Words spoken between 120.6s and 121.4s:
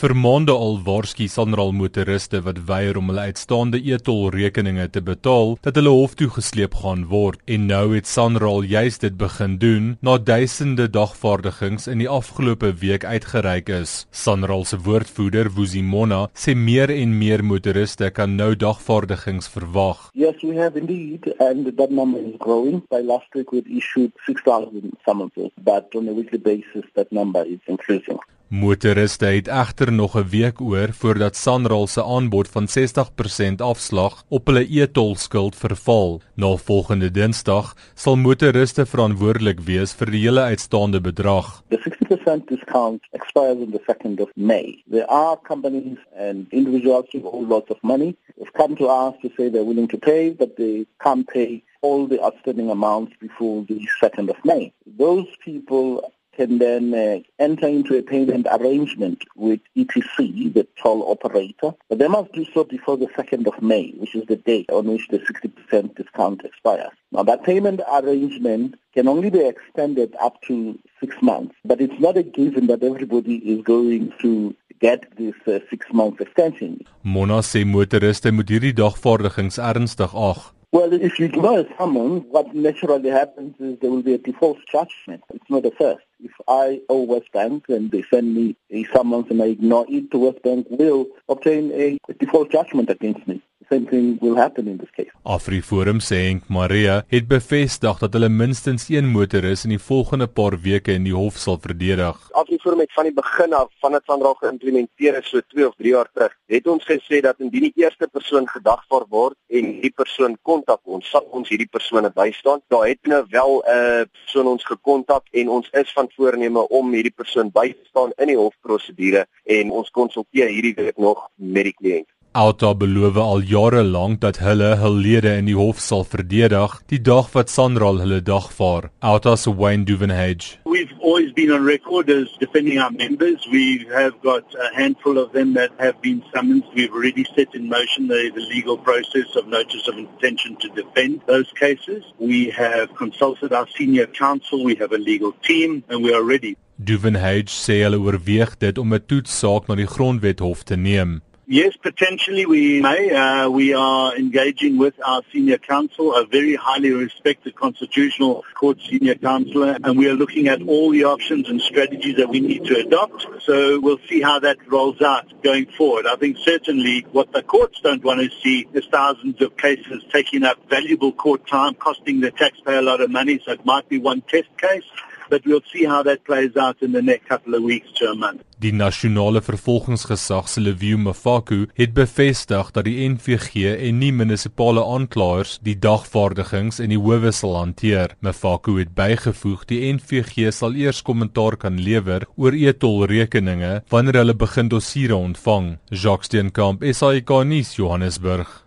week nog